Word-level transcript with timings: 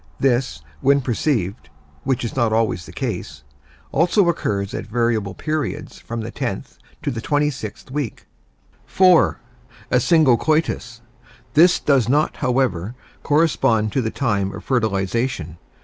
_This, 0.19 0.63
when 0.79 0.99
perceived 1.01 1.69
(which 2.05 2.25
is 2.25 2.35
not 2.35 2.51
always 2.51 2.87
the 2.87 2.91
case), 2.91 3.43
also 3.91 4.29
occurs 4.29 4.73
at 4.73 4.87
variable 4.87 5.35
periods 5.35 5.99
from 5.99 6.21
the 6.21 6.31
tenth 6.31 6.79
to 7.03 7.11
the 7.11 7.21
twenty 7.21 7.51
sixth 7.51 7.91
week. 7.91 8.25
(4) 8.87 9.39
A 9.91 9.99
single 9.99 10.37
coitus. 10.37 11.01
This 11.53 11.79
does 11.79 12.09
not, 12.09 12.37
however, 12.37 12.95
correspond 13.21 13.91
to 13.91 14.01
the 14.01 14.09
time 14.09 14.51
of 14.55 14.63
fertilization. 14.63 15.59